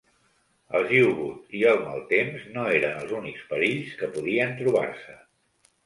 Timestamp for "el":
1.73-1.77